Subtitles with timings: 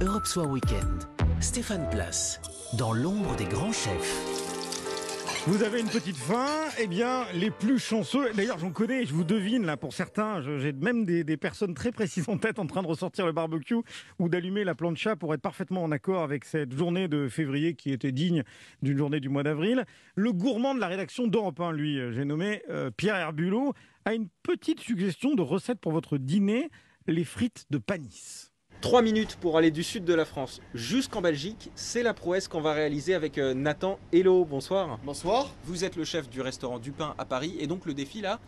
[0.00, 1.08] Europe Soir Weekend.
[1.40, 2.40] Stéphane Place,
[2.78, 5.44] dans l'ombre des grands chefs.
[5.48, 6.46] Vous avez une petite faim,
[6.80, 10.72] eh bien, les plus chanceux, d'ailleurs j'en connais, je vous devine là pour certains, j'ai
[10.72, 13.74] même des, personnes très précises en tête en train de ressortir le barbecue
[14.20, 17.90] ou d'allumer la plancha pour être parfaitement en accord avec cette journée de février qui
[17.90, 18.44] était digne
[18.82, 19.84] d'une journée du mois d'avril.
[20.14, 23.74] Le gourmand de la rédaction d'Europe 1, lui, j'ai nommé euh, Pierre Herbulot,
[24.04, 26.70] a une petite suggestion de recette pour votre dîner,
[27.08, 28.52] les frites de panis.
[28.80, 32.60] 3 minutes pour aller du sud de la France jusqu'en Belgique, c'est la prouesse qu'on
[32.60, 34.44] va réaliser avec euh, Nathan Hello.
[34.44, 35.00] Bonsoir.
[35.04, 35.52] Bonsoir.
[35.64, 38.38] Vous êtes le chef du restaurant du Pain à Paris et donc le défi là,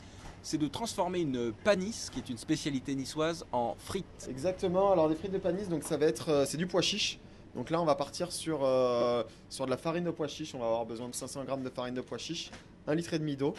[0.43, 4.29] c'est de transformer une panisse, qui est une spécialité niçoise, en frites.
[4.31, 4.93] Exactement.
[4.93, 7.19] Alors des frites de panis, donc ça va être, euh, c'est du pois chiche.
[7.57, 10.55] Donc là, on va partir sur, euh, sur de la farine de pois chiche.
[10.55, 12.53] On va avoir besoin de 500 g de farine de pois chiche,
[12.87, 13.55] un litre et demi d'eau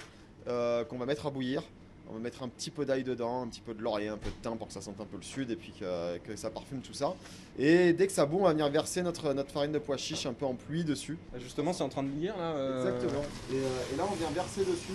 [0.48, 1.64] euh, qu'on va mettre à bouillir.
[2.12, 4.30] On va mettre un petit peu d'ail dedans, un petit peu de laurier, un peu
[4.30, 6.50] de thym pour que ça sente un peu le sud et puis que, que ça
[6.50, 7.14] parfume tout ça.
[7.58, 10.26] Et dès que ça bout, on va venir verser notre, notre farine de pois chiche
[10.26, 11.18] un peu en pluie dessus.
[11.40, 12.52] Justement, c'est en train de bouillir là.
[12.56, 13.22] euh, Exactement.
[13.52, 14.92] Et, euh, et là, on vient verser dessus.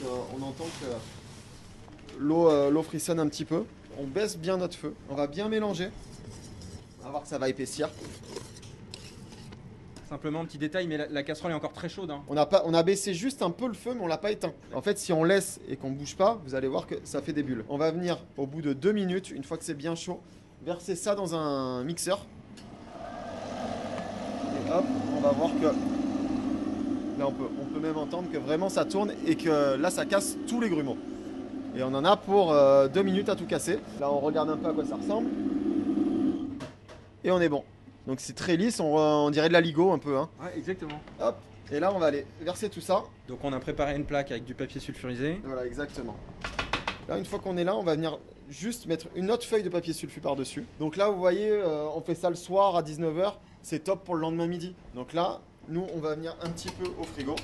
[0.00, 3.64] Donc, euh, on entend que l'eau l'eau frissonne un petit peu.
[3.98, 4.94] On baisse bien notre feu.
[5.10, 5.90] On va bien mélanger.
[7.00, 7.90] On va voir que ça va épaissir.
[10.08, 12.10] Simplement un petit détail, mais la, casserole est encore très chaude.
[12.10, 12.22] hein.
[12.28, 14.30] On a, pas, on a baissé juste un peu le feu, mais on l'a pas
[14.30, 14.52] éteint.
[14.74, 17.32] En fait, si on laisse et qu'on bouge pas, vous allez voir que ça fait
[17.32, 17.64] des bulles.
[17.70, 20.20] On va venir au bout de deux minutes, une fois que c'est bien chaud,
[20.62, 22.26] verser ça dans un mixeur.
[24.66, 24.84] Et hop,
[25.16, 25.66] on va voir que
[27.18, 30.04] là on peut, on peut même entendre que vraiment ça tourne et que là ça
[30.04, 30.98] casse tous les grumeaux.
[31.76, 33.80] Et on en a pour euh, deux minutes à tout casser.
[34.00, 35.28] Là on regarde un peu à quoi ça ressemble.
[37.24, 37.64] Et on est bon.
[38.06, 40.16] Donc c'est très lisse, on, on dirait de la ligo un peu.
[40.16, 40.28] Hein.
[40.42, 41.00] Ouais, exactement.
[41.20, 41.36] Hop,
[41.72, 43.02] et là on va aller verser tout ça.
[43.28, 45.40] Donc on a préparé une plaque avec du papier sulfurisé.
[45.44, 46.16] Voilà, exactement.
[47.08, 49.68] Là, une fois qu'on est là, on va venir juste mettre une autre feuille de
[49.68, 50.64] papier sulfu par-dessus.
[50.80, 53.34] Donc là, vous voyez, euh, on fait ça le soir à 19h.
[53.62, 54.74] C'est top pour le lendemain midi.
[54.94, 57.34] Donc là, nous, on va venir un petit peu au frigo.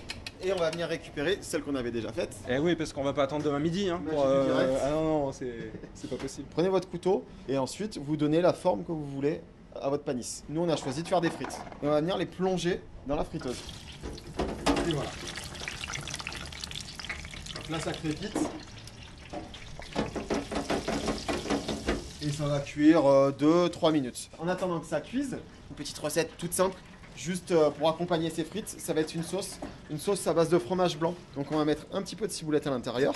[0.42, 2.34] Et on va venir récupérer celle qu'on avait déjà faite.
[2.48, 3.90] Eh oui, parce qu'on va pas attendre demain midi.
[3.90, 4.72] Hein, Bah, pour, direct.
[4.82, 6.46] Ah non, non, c'est pas possible.
[6.50, 9.42] Prenez votre couteau et ensuite, vous donnez la forme que vous voulez
[9.80, 10.44] à votre panisse.
[10.48, 11.58] Nous, on a choisi de faire des frites.
[11.82, 13.58] On va venir les plonger dans la friteuse.
[14.88, 15.10] Et voilà.
[17.70, 18.36] Là, ça crépite.
[22.22, 24.30] Et ça va cuire 2-3 minutes.
[24.38, 25.38] En attendant que ça cuise,
[25.70, 26.76] une petite recette toute simple.
[27.16, 29.58] Juste euh, pour accompagner ces frites, ça va être une sauce.
[29.90, 31.14] Une sauce à base de fromage blanc.
[31.34, 33.12] Donc on va mettre un petit peu de ciboulette à l'intérieur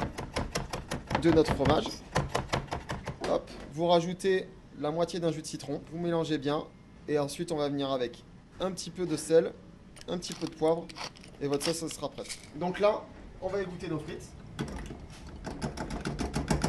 [1.23, 1.85] de notre fromage.
[3.31, 4.47] Hop, vous rajoutez
[4.85, 6.63] la moitié d'un jus de citron, vous mélangez bien,
[7.09, 8.23] et ensuite on va venir avec
[8.61, 9.51] un petit peu de sel,
[10.09, 10.87] un petit peu de poivre,
[11.41, 12.39] et votre sauce sera prête.
[12.57, 13.03] Donc là,
[13.41, 14.29] on va égoutter nos frites.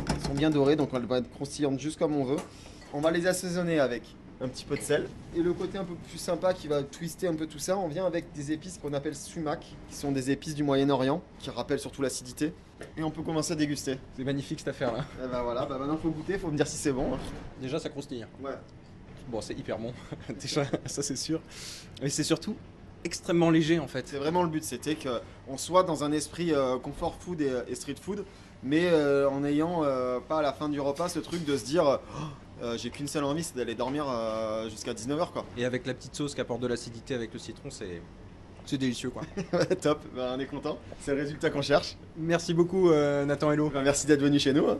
[0.10, 2.40] Elles sont bien dorées, donc elles vont être croustillantes juste comme on veut.
[2.94, 4.04] On va les assaisonner avec
[4.42, 5.08] un petit peu de sel.
[5.36, 7.88] Et le côté un peu plus sympa qui va twister un peu tout ça, on
[7.88, 11.80] vient avec des épices qu'on appelle sumac, qui sont des épices du Moyen-Orient, qui rappellent
[11.80, 12.54] surtout l'acidité.
[12.98, 13.98] Et on peut commencer à déguster.
[14.18, 15.06] C'est magnifique cette affaire là.
[15.24, 17.18] Et bah voilà, bah maintenant faut goûter, faut me dire si c'est bon.
[17.62, 18.26] Déjà, ça croustille.
[18.42, 18.52] Ouais.
[19.30, 19.92] Bon, c'est hyper bon,
[20.40, 21.42] déjà, ça c'est sûr.
[22.02, 22.56] Et c'est surtout
[23.04, 24.08] extrêmement léger en fait.
[24.08, 27.76] C'est vraiment le but, c'était qu'on soit dans un esprit euh, comfort food et, et
[27.76, 28.26] street food,
[28.66, 31.64] mais euh, en ayant euh, pas à la fin du repas ce truc de se
[31.66, 35.46] dire Oh, euh, j'ai qu'une seule envie, c'est d'aller dormir euh, jusqu'à 19h quoi.
[35.58, 38.02] Et avec la petite sauce qui apporte de l'acidité avec le citron, c'est
[38.66, 39.22] c'est délicieux quoi.
[39.82, 41.96] Top, bah, on est content, c'est le résultat qu'on cherche.
[42.18, 43.70] Merci beaucoup euh, Nathan Hello.
[43.72, 44.68] Bah, merci d'être venu chez nous.
[44.68, 44.78] hein.